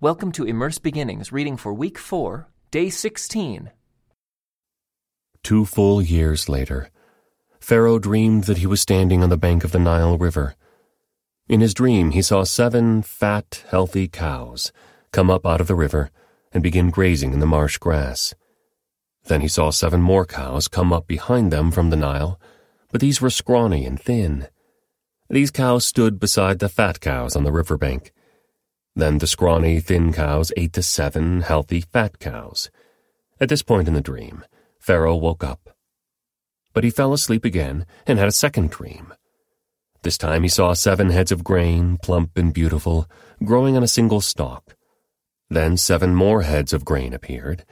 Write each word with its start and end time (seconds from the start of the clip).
Welcome 0.00 0.30
to 0.34 0.44
Immerse 0.44 0.78
Beginnings, 0.78 1.32
reading 1.32 1.56
for 1.56 1.74
week 1.74 1.98
4, 1.98 2.46
day 2.70 2.88
16. 2.88 3.72
Two 5.42 5.64
full 5.64 6.00
years 6.00 6.48
later, 6.48 6.90
Pharaoh 7.58 7.98
dreamed 7.98 8.44
that 8.44 8.58
he 8.58 8.66
was 8.68 8.80
standing 8.80 9.24
on 9.24 9.28
the 9.28 9.36
bank 9.36 9.64
of 9.64 9.72
the 9.72 9.80
Nile 9.80 10.16
River. 10.16 10.54
In 11.48 11.60
his 11.60 11.74
dream, 11.74 12.12
he 12.12 12.22
saw 12.22 12.44
seven 12.44 13.02
fat, 13.02 13.64
healthy 13.70 14.06
cows 14.06 14.70
come 15.10 15.32
up 15.32 15.44
out 15.44 15.60
of 15.60 15.66
the 15.66 15.74
river 15.74 16.12
and 16.52 16.62
begin 16.62 16.90
grazing 16.90 17.32
in 17.32 17.40
the 17.40 17.44
marsh 17.44 17.78
grass. 17.78 18.36
Then 19.24 19.40
he 19.40 19.48
saw 19.48 19.70
seven 19.70 20.00
more 20.00 20.24
cows 20.24 20.68
come 20.68 20.92
up 20.92 21.08
behind 21.08 21.52
them 21.52 21.72
from 21.72 21.90
the 21.90 21.96
Nile, 21.96 22.38
but 22.92 23.00
these 23.00 23.20
were 23.20 23.30
scrawny 23.30 23.84
and 23.84 24.00
thin. 24.00 24.46
These 25.28 25.50
cows 25.50 25.84
stood 25.84 26.20
beside 26.20 26.60
the 26.60 26.68
fat 26.68 27.00
cows 27.00 27.34
on 27.34 27.42
the 27.42 27.50
river 27.50 27.76
bank. 27.76 28.12
Then 28.98 29.18
the 29.18 29.28
scrawny, 29.28 29.78
thin 29.78 30.12
cows 30.12 30.50
ate 30.56 30.72
the 30.72 30.82
seven 30.82 31.42
healthy, 31.42 31.82
fat 31.82 32.18
cows. 32.18 32.68
At 33.40 33.48
this 33.48 33.62
point 33.62 33.86
in 33.86 33.94
the 33.94 34.00
dream, 34.00 34.44
Pharaoh 34.80 35.14
woke 35.14 35.44
up. 35.44 35.70
But 36.72 36.82
he 36.82 36.90
fell 36.90 37.12
asleep 37.12 37.44
again 37.44 37.86
and 38.08 38.18
had 38.18 38.26
a 38.26 38.32
second 38.32 38.70
dream. 38.72 39.14
This 40.02 40.18
time 40.18 40.42
he 40.42 40.48
saw 40.48 40.72
seven 40.72 41.10
heads 41.10 41.30
of 41.30 41.44
grain, 41.44 41.96
plump 42.02 42.36
and 42.36 42.52
beautiful, 42.52 43.08
growing 43.44 43.76
on 43.76 43.84
a 43.84 43.88
single 43.88 44.20
stalk. 44.20 44.74
Then 45.48 45.76
seven 45.76 46.16
more 46.16 46.42
heads 46.42 46.72
of 46.72 46.84
grain 46.84 47.14
appeared, 47.14 47.64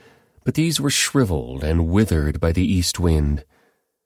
but 0.45 0.53
these 0.53 0.79
were 0.79 0.89
shriveled 0.89 1.61
and 1.61 1.89
withered 1.89 2.39
by 2.39 2.53
the 2.53 2.65
east 2.65 3.01
wind. 3.01 3.43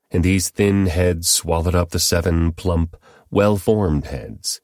And 0.10 0.24
these 0.24 0.49
thin 0.49 0.88
heads 0.88 1.30
swallowed 1.30 1.76
up 1.76 1.91
the 1.91 1.99
seven 1.99 2.52
plump, 2.52 2.98
well-formed 3.30 4.05
heads. 4.05 4.60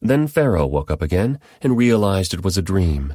Then 0.00 0.26
Pharaoh 0.26 0.66
woke 0.66 0.90
up 0.90 1.02
again 1.02 1.40
and 1.60 1.76
realized 1.76 2.32
it 2.32 2.44
was 2.44 2.56
a 2.56 2.62
dream. 2.62 3.14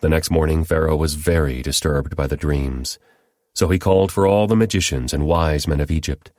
The 0.00 0.08
next 0.08 0.30
morning, 0.30 0.64
Pharaoh 0.64 0.96
was 0.96 1.14
very 1.14 1.62
disturbed 1.62 2.16
by 2.16 2.26
the 2.26 2.36
dreams. 2.36 2.98
So 3.54 3.68
he 3.68 3.78
called 3.78 4.10
for 4.10 4.26
all 4.26 4.46
the 4.46 4.56
magicians 4.56 5.12
and 5.12 5.26
wise 5.26 5.68
men 5.68 5.80
of 5.80 5.90
Egypt. 5.90 6.32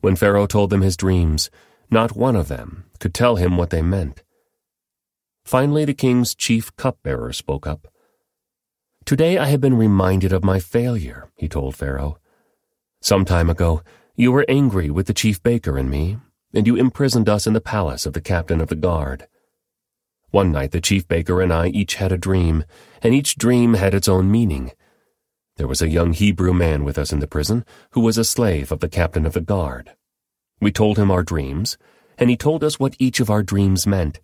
When 0.00 0.14
Pharaoh 0.14 0.46
told 0.46 0.70
them 0.70 0.82
his 0.82 0.96
dreams, 0.96 1.50
not 1.90 2.16
one 2.16 2.36
of 2.36 2.48
them 2.48 2.84
could 3.00 3.14
tell 3.14 3.36
him 3.36 3.56
what 3.56 3.70
they 3.70 3.82
meant. 3.82 4.22
Finally, 5.44 5.84
the 5.84 5.94
king's 5.94 6.34
chief 6.34 6.74
cupbearer 6.76 7.32
spoke 7.32 7.66
up. 7.66 7.88
Today 9.04 9.36
I 9.38 9.46
have 9.46 9.60
been 9.60 9.76
reminded 9.76 10.32
of 10.32 10.44
my 10.44 10.58
failure, 10.58 11.28
he 11.36 11.48
told 11.48 11.74
Pharaoh. 11.74 12.18
Some 13.00 13.24
time 13.24 13.50
ago, 13.50 13.82
you 14.16 14.32
were 14.32 14.46
angry 14.48 14.90
with 14.90 15.06
the 15.06 15.14
chief 15.14 15.42
baker 15.42 15.76
and 15.76 15.90
me, 15.90 16.18
and 16.54 16.66
you 16.66 16.76
imprisoned 16.76 17.28
us 17.28 17.46
in 17.46 17.52
the 17.52 17.60
palace 17.60 18.06
of 18.06 18.12
the 18.12 18.20
captain 18.20 18.60
of 18.60 18.68
the 18.68 18.76
guard. 18.76 19.26
One 20.30 20.50
night 20.50 20.72
the 20.72 20.80
chief 20.80 21.06
baker 21.06 21.40
and 21.40 21.52
I 21.52 21.68
each 21.68 21.94
had 21.94 22.12
a 22.12 22.18
dream, 22.18 22.64
and 23.02 23.14
each 23.14 23.36
dream 23.36 23.74
had 23.74 23.94
its 23.94 24.08
own 24.08 24.30
meaning. 24.30 24.72
There 25.56 25.68
was 25.68 25.80
a 25.80 25.88
young 25.88 26.12
Hebrew 26.12 26.52
man 26.52 26.82
with 26.82 26.98
us 26.98 27.12
in 27.12 27.20
the 27.20 27.28
prison 27.28 27.64
who 27.90 28.00
was 28.00 28.18
a 28.18 28.24
slave 28.24 28.72
of 28.72 28.80
the 28.80 28.88
captain 28.88 29.24
of 29.26 29.32
the 29.32 29.40
guard. 29.40 29.92
We 30.60 30.72
told 30.72 30.98
him 30.98 31.10
our 31.10 31.22
dreams, 31.22 31.78
and 32.18 32.30
he 32.30 32.36
told 32.36 32.64
us 32.64 32.80
what 32.80 32.96
each 32.98 33.20
of 33.20 33.30
our 33.30 33.42
dreams 33.42 33.86
meant. 33.86 34.20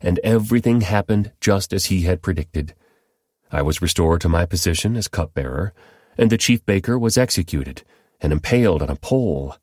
And 0.00 0.18
everything 0.24 0.82
happened 0.82 1.32
just 1.40 1.72
as 1.72 1.86
he 1.86 2.02
had 2.02 2.22
predicted. 2.22 2.74
I 3.50 3.62
was 3.62 3.82
restored 3.82 4.20
to 4.22 4.28
my 4.28 4.46
position 4.46 4.96
as 4.96 5.08
cupbearer, 5.08 5.72
and 6.18 6.30
the 6.30 6.38
chief 6.38 6.64
baker 6.66 6.98
was 6.98 7.16
executed 7.16 7.82
and 8.20 8.32
impaled 8.32 8.82
on 8.82 8.90
a 8.90 8.96
pole. 8.96 9.56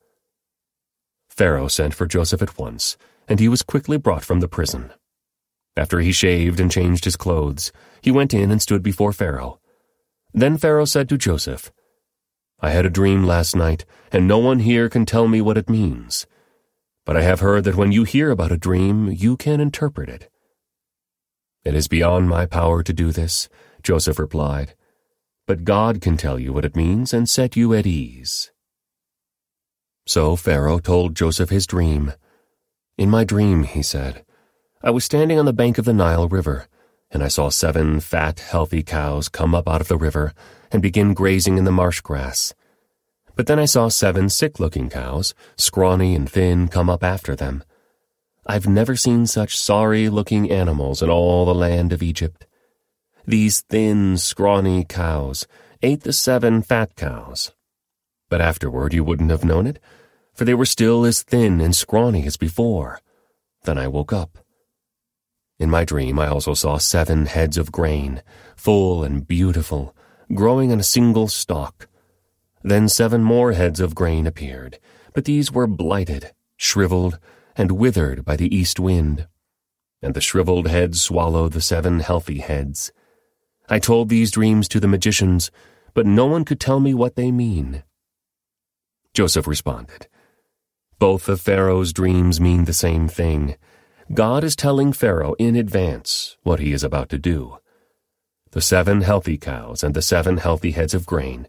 Pharaoh 1.37 1.67
sent 1.67 1.93
for 1.93 2.07
Joseph 2.07 2.41
at 2.41 2.57
once, 2.57 2.97
and 3.27 3.39
he 3.39 3.47
was 3.47 3.61
quickly 3.61 3.97
brought 3.97 4.25
from 4.25 4.39
the 4.39 4.47
prison. 4.47 4.91
After 5.75 5.99
he 5.99 6.11
shaved 6.11 6.59
and 6.59 6.71
changed 6.71 7.05
his 7.05 7.15
clothes, 7.15 7.71
he 8.01 8.09
went 8.09 8.33
in 8.33 8.49
and 8.49 8.59
stood 8.59 8.81
before 8.81 9.13
Pharaoh. 9.13 9.59
Then 10.33 10.57
Pharaoh 10.57 10.85
said 10.85 11.07
to 11.09 11.17
Joseph, 11.17 11.71
I 12.59 12.71
had 12.71 12.87
a 12.87 12.89
dream 12.89 13.23
last 13.23 13.55
night, 13.55 13.85
and 14.11 14.27
no 14.27 14.39
one 14.39 14.59
here 14.59 14.89
can 14.89 15.05
tell 15.05 15.27
me 15.27 15.39
what 15.39 15.59
it 15.59 15.69
means. 15.69 16.25
But 17.05 17.15
I 17.15 17.21
have 17.21 17.41
heard 17.41 17.65
that 17.65 17.75
when 17.75 17.91
you 17.91 18.03
hear 18.03 18.31
about 18.31 18.51
a 18.51 18.57
dream, 18.57 19.11
you 19.11 19.37
can 19.37 19.59
interpret 19.59 20.09
it. 20.09 20.31
It 21.63 21.75
is 21.75 21.87
beyond 21.87 22.29
my 22.29 22.47
power 22.47 22.81
to 22.81 22.93
do 22.93 23.11
this, 23.11 23.47
Joseph 23.83 24.17
replied. 24.17 24.73
But 25.45 25.65
God 25.65 26.01
can 26.01 26.17
tell 26.17 26.39
you 26.39 26.51
what 26.51 26.65
it 26.65 26.75
means 26.75 27.13
and 27.13 27.29
set 27.29 27.55
you 27.55 27.75
at 27.75 27.85
ease. 27.85 28.51
So 30.07 30.37
Pharaoh 30.37 30.79
told 30.79 31.15
Joseph 31.15 31.49
his 31.49 31.67
dream. 31.67 32.13
In 32.97 33.09
my 33.09 33.25
dream, 33.25 33.63
he 33.63 33.83
said, 33.83 34.23
I 34.81 34.89
was 34.89 35.03
standing 35.03 35.37
on 35.37 35.43
the 35.43 35.51
bank 35.51 35.77
of 35.77 35.83
the 35.83 35.93
Nile 35.93 36.29
River, 36.29 36.67
and 37.11 37.21
I 37.21 37.27
saw 37.27 37.49
seven 37.49 37.99
fat, 37.99 38.39
healthy 38.39 38.83
cows 38.83 39.27
come 39.27 39.53
up 39.53 39.67
out 39.67 39.81
of 39.81 39.89
the 39.89 39.97
river 39.97 40.33
and 40.71 40.81
begin 40.81 41.13
grazing 41.13 41.57
in 41.57 41.65
the 41.65 41.73
marsh 41.73 41.99
grass. 41.99 42.53
But 43.35 43.47
then 43.47 43.59
I 43.59 43.65
saw 43.65 43.89
seven 43.89 44.29
sick-looking 44.29 44.89
cows, 44.89 45.35
scrawny 45.57 46.15
and 46.15 46.29
thin, 46.29 46.69
come 46.69 46.89
up 46.89 47.03
after 47.03 47.35
them. 47.35 47.61
I've 48.45 48.65
never 48.65 48.95
seen 48.95 49.27
such 49.27 49.59
sorry-looking 49.59 50.49
animals 50.49 51.01
in 51.01 51.09
all 51.09 51.43
the 51.43 51.53
land 51.53 51.91
of 51.91 52.01
Egypt. 52.01 52.47
These 53.25 53.59
thin, 53.59 54.17
scrawny 54.17 54.85
cows 54.85 55.47
ate 55.83 56.03
the 56.03 56.13
seven 56.13 56.61
fat 56.61 56.95
cows. 56.95 57.51
But 58.29 58.41
afterward 58.41 58.93
you 58.93 59.03
wouldn't 59.03 59.31
have 59.31 59.45
known 59.45 59.67
it, 59.67 59.79
for 60.33 60.45
they 60.45 60.53
were 60.53 60.65
still 60.65 61.05
as 61.05 61.23
thin 61.23 61.61
and 61.61 61.75
scrawny 61.75 62.25
as 62.25 62.37
before. 62.37 62.99
Then 63.63 63.77
I 63.77 63.87
woke 63.87 64.13
up. 64.13 64.37
In 65.59 65.69
my 65.69 65.83
dream, 65.83 66.19
I 66.19 66.27
also 66.27 66.53
saw 66.53 66.77
seven 66.77 67.25
heads 67.25 67.57
of 67.57 67.71
grain, 67.71 68.21
full 68.55 69.03
and 69.03 69.27
beautiful, 69.27 69.95
growing 70.33 70.71
on 70.71 70.79
a 70.79 70.83
single 70.83 71.27
stalk. 71.27 71.87
Then 72.63 72.87
seven 72.89 73.23
more 73.23 73.53
heads 73.53 73.79
of 73.79 73.95
grain 73.95 74.27
appeared, 74.27 74.77
but 75.13 75.25
these 75.25 75.51
were 75.51 75.65
blighted, 75.65 76.31
shriveled, 76.57 77.17
and 77.55 77.71
withered 77.71 78.23
by 78.23 78.35
the 78.35 78.53
east 78.55 78.79
wind. 78.79 79.27
And 80.01 80.13
the 80.13 80.21
shriveled 80.21 80.67
heads 80.67 81.01
swallowed 81.01 81.53
the 81.53 81.61
seven 81.61 82.01
healthy 82.01 82.39
heads. 82.39 82.91
I 83.67 83.79
told 83.79 84.09
these 84.09 84.31
dreams 84.31 84.67
to 84.69 84.79
the 84.79 84.87
magicians, 84.87 85.49
but 85.95 86.05
no 86.05 86.27
one 86.27 86.45
could 86.45 86.59
tell 86.59 86.79
me 86.79 86.93
what 86.93 87.15
they 87.15 87.31
mean. 87.31 87.83
Joseph 89.17 89.47
responded, 89.47 90.05
both 90.99 91.27
of 91.27 91.41
Pharaoh's 91.41 91.91
dreams 91.91 92.39
mean 92.39 92.65
the 92.65 92.71
same 92.71 93.07
thing. 93.07 93.55
God 94.13 94.43
is 94.43 94.55
telling 94.55 94.93
Pharaoh 94.93 95.33
in 95.39 95.55
advance 95.55 96.37
what 96.43 96.59
he 96.59 96.71
is 96.71 96.83
about 96.83 97.09
to 97.09 97.17
do. 97.17 97.57
The 98.51 98.61
seven 98.61 99.01
healthy 99.01 99.39
cows 99.39 99.83
and 99.83 99.95
the 99.95 100.03
seven 100.03 100.37
healthy 100.37 100.69
heads 100.69 100.93
of 100.93 101.07
grain 101.07 101.47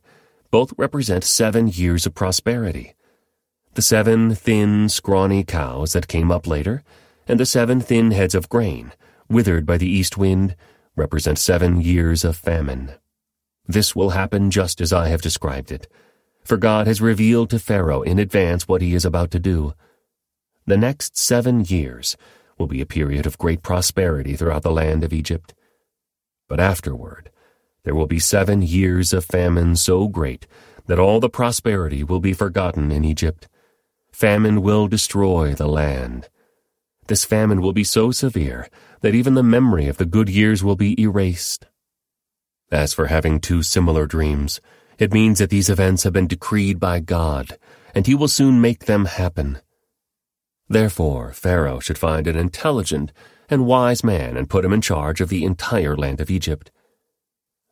both 0.51 0.73
represent 0.79 1.25
seven 1.25 1.69
years 1.69 2.07
of 2.07 2.15
prosperity. 2.15 2.95
The 3.75 3.83
seven 3.83 4.35
thin, 4.35 4.89
scrawny 4.89 5.45
cows 5.45 5.93
that 5.93 6.09
came 6.09 6.33
up 6.33 6.47
later, 6.47 6.83
and 7.27 7.39
the 7.39 7.45
seven 7.45 7.83
thin 7.83 8.13
heads 8.13 8.35
of 8.35 8.49
grain, 8.49 8.95
withered 9.29 9.67
by 9.67 9.77
the 9.77 9.91
east 9.91 10.17
wind, 10.17 10.57
represent 10.97 11.39
seven 11.39 11.83
years 11.83 12.25
of 12.25 12.35
famine. 12.35 12.95
This 13.67 13.95
will 13.95 14.17
happen 14.17 14.51
just 14.51 14.81
as 14.81 14.91
I 14.91 15.09
have 15.09 15.21
described 15.21 15.71
it 15.71 15.87
for 16.49 16.57
God 16.57 16.87
has 16.87 17.03
revealed 17.03 17.51
to 17.51 17.59
Pharaoh 17.59 18.01
in 18.01 18.19
advance 18.19 18.67
what 18.67 18.81
he 18.81 18.95
is 18.95 19.05
about 19.05 19.31
to 19.33 19.39
do. 19.39 19.75
The 20.65 20.79
next 20.79 21.19
seven 21.19 21.63
years 21.63 22.17
will 22.57 22.67
be 22.67 22.81
a 22.81 22.87
period 22.87 23.27
of 23.27 23.37
great 23.37 23.63
prosperity 23.63 24.35
throughout 24.35 24.63
the 24.63 24.73
land 24.73 25.05
of 25.05 25.13
Egypt. 25.13 25.55
But 26.49 26.59
afterward, 26.59 27.31
there 27.85 27.95
will 27.95 28.07
be 28.07 28.19
seven 28.19 28.63
years 28.63 29.13
of 29.13 29.27
famine 29.27 29.77
so 29.77 30.09
great 30.09 30.47
that 30.87 30.99
all 30.99 31.21
the 31.21 31.29
prosperity 31.29 32.03
will 32.03 32.21
be 32.21 32.33
forgotten 32.33 32.91
in 32.91 33.05
Egypt. 33.05 33.47
Famine 34.11 34.63
will 34.63 34.89
destroy 34.89 35.55
the 35.55 35.69
land. 35.69 36.31
This 37.09 37.27
famine 37.27 37.61
will 37.61 37.75
be 37.75 37.85
so 37.85 38.11
severe 38.11 38.71
that 39.03 39.15
even 39.15 39.35
the 39.35 39.43
memory 39.43 39.87
of 39.87 39.99
the 39.99 40.07
good 40.07 40.31
years 40.31 40.65
will 40.65 40.77
be 40.77 40.99
erased. 40.99 41.67
As 42.73 42.95
for 42.95 43.07
having 43.07 43.39
two 43.39 43.63
similar 43.63 44.07
dreams, 44.07 44.63
it 44.99 45.13
means 45.13 45.39
that 45.39 45.51
these 45.51 45.71
events 45.71 46.03
have 46.03 46.13
been 46.13 46.27
decreed 46.27 46.81
by 46.81 47.01
God, 47.01 47.57
and 47.95 48.07
he 48.07 48.15
will 48.15 48.29
soon 48.29 48.61
make 48.61 48.87
them 48.87 49.05
happen. 49.05 49.61
Therefore, 50.69 51.33
Pharaoh 51.33 51.81
should 51.81 51.99
find 51.99 52.27
an 52.27 52.37
intelligent 52.37 53.13
and 53.49 53.65
wise 53.65 54.05
man 54.05 54.37
and 54.37 54.51
put 54.51 54.65
him 54.65 54.73
in 54.73 54.81
charge 54.81 55.21
of 55.21 55.29
the 55.29 55.45
entire 55.45 55.97
land 55.97 56.21
of 56.21 56.31
Egypt. 56.31 56.71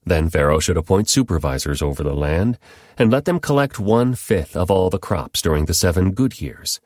Then 0.04 0.30
Pharaoh 0.30 0.60
should 0.60 0.76
appoint 0.76 1.10
supervisors 1.10 1.82
over 1.82 2.02
the 2.02 2.14
land 2.14 2.58
and 2.96 3.10
let 3.10 3.24
them 3.24 3.40
collect 3.40 3.80
one-fifth 3.80 4.56
of 4.56 4.70
all 4.70 4.88
the 4.88 4.98
crops 4.98 5.42
during 5.42 5.66
the 5.66 5.74
seven 5.74 6.12
good 6.12 6.40
years. 6.40 6.80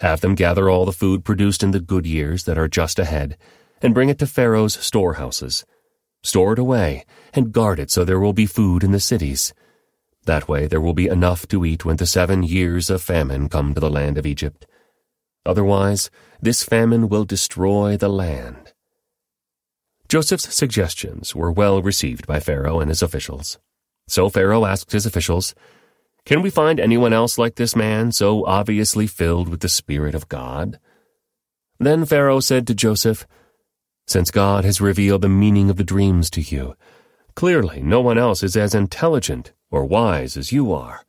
Have 0.00 0.20
them 0.20 0.34
gather 0.34 0.70
all 0.70 0.86
the 0.86 0.92
food 0.92 1.24
produced 1.24 1.62
in 1.62 1.72
the 1.72 1.80
good 1.80 2.06
years 2.06 2.44
that 2.44 2.56
are 2.56 2.68
just 2.68 2.98
ahead 2.98 3.36
and 3.82 3.92
bring 3.92 4.08
it 4.08 4.18
to 4.20 4.26
Pharaoh's 4.26 4.74
storehouses. 4.74 5.64
Store 6.22 6.54
it 6.54 6.58
away 6.58 7.04
and 7.34 7.52
guard 7.52 7.78
it 7.78 7.90
so 7.90 8.04
there 8.04 8.20
will 8.20 8.32
be 8.32 8.46
food 8.46 8.82
in 8.82 8.92
the 8.92 9.00
cities. 9.00 9.52
That 10.24 10.48
way 10.48 10.66
there 10.66 10.80
will 10.80 10.94
be 10.94 11.06
enough 11.06 11.46
to 11.48 11.64
eat 11.64 11.84
when 11.84 11.96
the 11.96 12.06
seven 12.06 12.42
years 12.42 12.88
of 12.90 13.02
famine 13.02 13.48
come 13.48 13.74
to 13.74 13.80
the 13.80 13.90
land 13.90 14.16
of 14.16 14.26
Egypt. 14.26 14.66
Otherwise, 15.44 16.10
this 16.40 16.62
famine 16.62 17.08
will 17.08 17.24
destroy 17.24 17.96
the 17.96 18.08
land. 18.08 18.72
Joseph's 20.08 20.54
suggestions 20.54 21.34
were 21.34 21.52
well 21.52 21.82
received 21.82 22.26
by 22.26 22.40
Pharaoh 22.40 22.80
and 22.80 22.88
his 22.88 23.02
officials. 23.02 23.58
So 24.06 24.28
Pharaoh 24.28 24.64
asked 24.64 24.92
his 24.92 25.06
officials, 25.06 25.54
Can 26.24 26.42
we 26.42 26.50
find 26.50 26.78
anyone 26.78 27.12
else 27.12 27.38
like 27.38 27.56
this 27.56 27.74
man, 27.74 28.12
so 28.12 28.44
obviously 28.46 29.06
filled 29.06 29.48
with 29.48 29.60
the 29.60 29.68
Spirit 29.68 30.14
of 30.14 30.28
God? 30.28 30.78
Then 31.78 32.04
Pharaoh 32.04 32.40
said 32.40 32.66
to 32.66 32.74
Joseph, 32.74 33.26
Since 34.06 34.30
God 34.30 34.64
has 34.64 34.80
revealed 34.80 35.22
the 35.22 35.28
meaning 35.28 35.70
of 35.70 35.76
the 35.76 35.84
dreams 35.84 36.30
to 36.30 36.40
you, 36.40 36.76
clearly 37.34 37.82
no 37.82 38.00
one 38.00 38.18
else 38.18 38.42
is 38.42 38.56
as 38.56 38.74
intelligent 38.74 39.52
or 39.70 39.84
wise 39.84 40.36
as 40.36 40.52
you 40.52 40.72
are. 40.72 41.04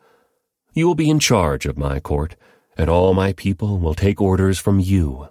You 0.74 0.88
will 0.88 0.95
be 0.95 1.10
in 1.10 1.19
charge 1.19 1.66
of 1.66 1.77
my 1.77 2.00
court, 2.00 2.36
and 2.77 2.89
all 2.89 3.13
my 3.13 3.33
people 3.33 3.80
will 3.80 3.94
take 3.94 4.19
orders 4.19 4.60
from 4.60 4.80
you. 4.80 5.30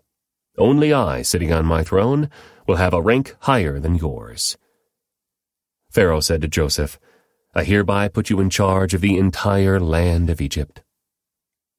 Only 0.57 0.93
I, 0.93 1.23
sitting 1.23 1.53
on 1.53 1.67
my 1.67 1.83
throne, 1.83 2.31
will 2.67 2.77
have 2.77 2.95
a 2.95 3.03
rank 3.03 3.37
higher 3.41 3.81
than 3.81 3.97
yours. 3.97 4.57
Pharaoh 5.91 6.21
said 6.21 6.43
to 6.43 6.49
Joseph, 6.49 6.99
I 7.55 7.65
hereby 7.65 8.09
put 8.09 8.31
you 8.31 8.41
in 8.41 8.51
charge 8.51 8.95
of 8.95 9.01
the 9.01 9.19
entire 9.19 9.79
land 9.79 10.31
of 10.31 10.41
Egypt. 10.41 10.83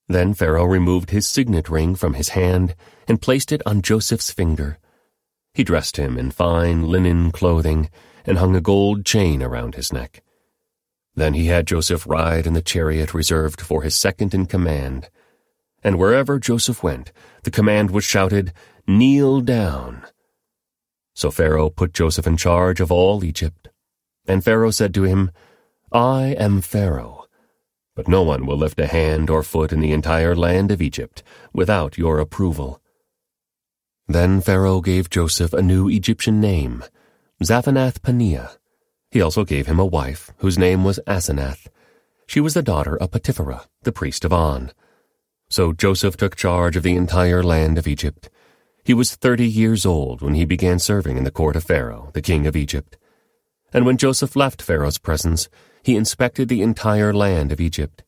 Then 0.07 0.33
Pharaoh 0.33 0.65
removed 0.65 1.09
his 1.09 1.27
signet 1.27 1.69
ring 1.69 1.95
from 1.95 2.13
his 2.13 2.29
hand 2.29 2.75
and 3.07 3.21
placed 3.21 3.51
it 3.51 3.61
on 3.65 3.81
Joseph's 3.81 4.31
finger. 4.31 4.77
He 5.53 5.63
dressed 5.63 5.97
him 5.97 6.17
in 6.17 6.31
fine 6.31 6.87
linen 6.87 7.31
clothing 7.31 7.89
and 8.25 8.37
hung 8.37 8.55
a 8.55 8.61
gold 8.61 9.05
chain 9.05 9.41
around 9.41 9.75
his 9.75 9.93
neck. 9.93 10.23
Then 11.15 11.33
he 11.33 11.45
had 11.47 11.67
Joseph 11.67 12.05
ride 12.05 12.45
in 12.45 12.53
the 12.53 12.61
chariot 12.61 13.13
reserved 13.13 13.61
for 13.61 13.83
his 13.83 13.95
second 13.95 14.33
in 14.33 14.45
command. 14.45 15.09
And 15.83 15.97
wherever 15.97 16.39
Joseph 16.39 16.83
went, 16.83 17.11
the 17.43 17.51
command 17.51 17.91
was 17.91 18.03
shouted, 18.03 18.51
Kneel 18.87 19.41
down. 19.41 20.05
So 21.13 21.31
Pharaoh 21.31 21.69
put 21.69 21.93
Joseph 21.93 22.27
in 22.27 22.35
charge 22.35 22.81
of 22.81 22.91
all 22.91 23.23
Egypt. 23.23 23.69
And 24.27 24.43
Pharaoh 24.43 24.71
said 24.71 24.93
to 24.95 25.03
him, 25.03 25.31
I 25.91 26.35
am 26.37 26.59
Pharaoh, 26.61 27.25
but 27.95 28.07
no 28.07 28.21
one 28.23 28.45
will 28.45 28.57
lift 28.57 28.79
a 28.79 28.87
hand 28.87 29.29
or 29.29 29.43
foot 29.43 29.71
in 29.71 29.79
the 29.79 29.93
entire 29.93 30.35
land 30.35 30.71
of 30.71 30.81
Egypt 30.81 31.23
without 31.53 31.97
your 31.97 32.19
approval. 32.19 32.81
Then 34.07 34.41
Pharaoh 34.41 34.81
gave 34.81 35.09
Joseph 35.09 35.53
a 35.53 35.61
new 35.61 35.87
Egyptian 35.87 36.41
name, 36.41 36.83
Zaphenath-Paneah. 37.43 38.57
He 39.11 39.21
also 39.21 39.43
gave 39.43 39.67
him 39.67 39.79
a 39.79 39.85
wife, 39.85 40.31
whose 40.37 40.57
name 40.57 40.85
was 40.85 41.01
Asenath. 41.05 41.67
She 42.27 42.39
was 42.39 42.53
the 42.53 42.63
daughter 42.63 42.95
of 42.95 43.11
Potiphera, 43.11 43.65
the 43.83 43.91
priest 43.91 44.23
of 44.23 44.31
On. 44.31 44.71
So 45.49 45.73
Joseph 45.73 46.15
took 46.15 46.35
charge 46.35 46.75
of 46.77 46.83
the 46.83 46.95
entire 46.95 47.43
land 47.43 47.77
of 47.77 47.87
Egypt. 47.87 48.29
He 48.85 48.93
was 48.93 49.15
thirty 49.15 49.47
years 49.47 49.85
old 49.85 50.21
when 50.21 50.35
he 50.35 50.45
began 50.45 50.79
serving 50.79 51.17
in 51.17 51.25
the 51.25 51.31
court 51.31 51.55
of 51.55 51.65
Pharaoh, 51.65 52.09
the 52.13 52.21
king 52.21 52.47
of 52.47 52.55
Egypt. 52.55 52.97
And 53.73 53.85
when 53.85 53.97
Joseph 53.97 54.35
left 54.35 54.61
Pharaoh's 54.61 54.97
presence, 54.97 55.49
he 55.83 55.95
inspected 55.97 56.47
the 56.47 56.61
entire 56.61 57.13
land 57.13 57.51
of 57.51 57.59
Egypt. 57.59 58.03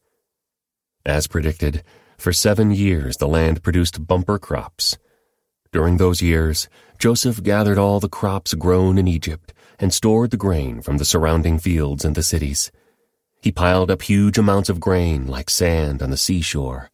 As 1.05 1.27
predicted, 1.27 1.83
for 2.17 2.31
seven 2.31 2.71
years 2.71 3.17
the 3.17 3.27
land 3.27 3.61
produced 3.61 4.07
bumper 4.07 4.39
crops. 4.39 4.97
During 5.77 5.97
those 5.97 6.23
years, 6.23 6.67
Joseph 6.97 7.43
gathered 7.43 7.77
all 7.77 7.99
the 7.99 8.09
crops 8.09 8.55
grown 8.55 8.97
in 8.97 9.07
Egypt 9.07 9.53
and 9.77 9.93
stored 9.93 10.31
the 10.31 10.35
grain 10.35 10.81
from 10.81 10.97
the 10.97 11.05
surrounding 11.05 11.59
fields 11.59 12.03
and 12.03 12.15
the 12.15 12.23
cities. 12.23 12.71
He 13.43 13.51
piled 13.51 13.91
up 13.91 14.01
huge 14.01 14.39
amounts 14.39 14.69
of 14.69 14.79
grain 14.79 15.27
like 15.27 15.51
sand 15.51 16.01
on 16.01 16.09
the 16.09 16.17
seashore. 16.17 16.89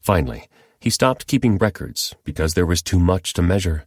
Finally, 0.00 0.48
he 0.78 0.90
stopped 0.90 1.26
keeping 1.26 1.58
records 1.58 2.14
because 2.22 2.54
there 2.54 2.66
was 2.66 2.82
too 2.82 3.00
much 3.00 3.32
to 3.32 3.42
measure. 3.42 3.84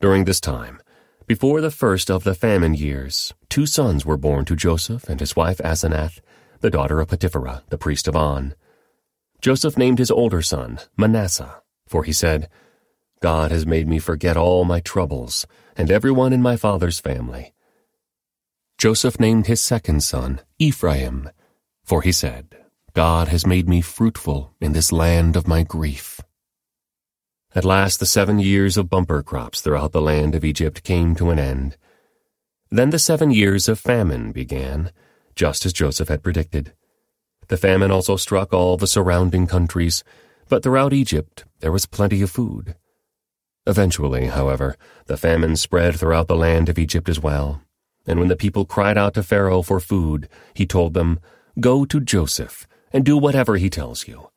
During 0.00 0.24
this 0.24 0.40
time, 0.40 0.82
before 1.28 1.60
the 1.60 1.70
first 1.70 2.10
of 2.10 2.24
the 2.24 2.34
famine 2.34 2.74
years, 2.74 3.32
two 3.48 3.66
sons 3.66 4.04
were 4.04 4.16
born 4.16 4.44
to 4.46 4.56
Joseph 4.56 5.08
and 5.08 5.20
his 5.20 5.36
wife 5.36 5.58
Asenath, 5.58 6.18
the 6.62 6.68
daughter 6.68 6.98
of 6.98 7.10
Potiphera, 7.10 7.62
the 7.68 7.78
priest 7.78 8.08
of 8.08 8.16
On. 8.16 8.56
Joseph 9.40 9.78
named 9.78 10.00
his 10.00 10.10
older 10.10 10.42
son 10.42 10.80
Manasseh, 10.96 11.62
for 11.86 12.02
he 12.02 12.12
said, 12.12 12.48
God 13.20 13.50
has 13.50 13.66
made 13.66 13.88
me 13.88 13.98
forget 13.98 14.36
all 14.36 14.64
my 14.64 14.80
troubles 14.80 15.46
and 15.76 15.90
everyone 15.90 16.32
in 16.32 16.42
my 16.42 16.56
father's 16.56 17.00
family. 17.00 17.52
Joseph 18.78 19.18
named 19.18 19.46
his 19.46 19.60
second 19.60 20.02
son 20.02 20.40
Ephraim, 20.58 21.30
for 21.84 22.02
he 22.02 22.12
said, 22.12 22.56
God 22.94 23.28
has 23.28 23.46
made 23.46 23.68
me 23.68 23.80
fruitful 23.80 24.54
in 24.60 24.72
this 24.72 24.92
land 24.92 25.36
of 25.36 25.48
my 25.48 25.62
grief. 25.62 26.20
At 27.54 27.64
last 27.64 27.98
the 27.98 28.06
seven 28.06 28.38
years 28.38 28.76
of 28.76 28.90
bumper 28.90 29.22
crops 29.22 29.60
throughout 29.60 29.92
the 29.92 30.02
land 30.02 30.34
of 30.34 30.44
Egypt 30.44 30.84
came 30.84 31.14
to 31.16 31.30
an 31.30 31.38
end. 31.38 31.76
Then 32.70 32.90
the 32.90 32.98
seven 32.98 33.30
years 33.30 33.68
of 33.68 33.80
famine 33.80 34.32
began, 34.32 34.92
just 35.34 35.64
as 35.66 35.72
Joseph 35.72 36.08
had 36.08 36.22
predicted. 36.22 36.72
The 37.48 37.56
famine 37.56 37.90
also 37.90 38.16
struck 38.16 38.52
all 38.52 38.76
the 38.76 38.86
surrounding 38.86 39.46
countries, 39.46 40.04
but 40.48 40.62
throughout 40.62 40.92
Egypt 40.92 41.44
there 41.60 41.72
was 41.72 41.86
plenty 41.86 42.22
of 42.22 42.30
food. 42.30 42.76
Eventually, 43.68 44.28
however, 44.28 44.76
the 45.08 45.18
famine 45.18 45.54
spread 45.54 45.94
throughout 45.94 46.26
the 46.26 46.34
land 46.34 46.70
of 46.70 46.78
Egypt 46.78 47.06
as 47.06 47.20
well. 47.20 47.60
And 48.06 48.18
when 48.18 48.28
the 48.28 48.36
people 48.36 48.64
cried 48.64 48.96
out 48.96 49.12
to 49.12 49.22
Pharaoh 49.22 49.60
for 49.60 49.78
food, 49.78 50.26
he 50.54 50.64
told 50.64 50.94
them, 50.94 51.20
Go 51.60 51.84
to 51.84 52.00
Joseph, 52.00 52.66
and 52.94 53.04
do 53.04 53.18
whatever 53.18 53.58
he 53.58 53.68
tells 53.68 54.08
you. 54.08 54.30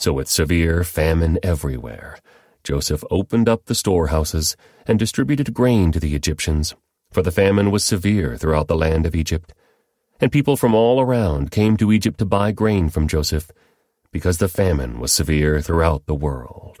So 0.00 0.12
with 0.12 0.28
severe 0.28 0.82
famine 0.82 1.38
everywhere, 1.40 2.18
Joseph 2.64 3.04
opened 3.12 3.48
up 3.48 3.66
the 3.66 3.76
storehouses 3.76 4.56
and 4.88 4.98
distributed 4.98 5.54
grain 5.54 5.92
to 5.92 6.00
the 6.00 6.16
Egyptians, 6.16 6.74
for 7.12 7.22
the 7.22 7.30
famine 7.30 7.70
was 7.70 7.84
severe 7.84 8.36
throughout 8.36 8.66
the 8.66 8.76
land 8.76 9.06
of 9.06 9.14
Egypt. 9.14 9.54
And 10.20 10.32
people 10.32 10.56
from 10.56 10.74
all 10.74 11.00
around 11.00 11.52
came 11.52 11.76
to 11.76 11.92
Egypt 11.92 12.18
to 12.18 12.24
buy 12.24 12.50
grain 12.50 12.88
from 12.88 13.06
Joseph, 13.06 13.52
because 14.10 14.38
the 14.38 14.48
famine 14.48 14.98
was 14.98 15.12
severe 15.12 15.60
throughout 15.60 16.06
the 16.06 16.16
world. 16.16 16.80